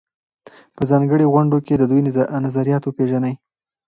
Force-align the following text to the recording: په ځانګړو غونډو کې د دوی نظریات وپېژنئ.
په 0.75 0.83
ځانګړو 0.89 1.31
غونډو 1.33 1.57
کې 1.65 1.73
د 1.77 1.83
دوی 1.91 2.01
نظریات 2.47 2.83
وپېژنئ. 2.83 3.33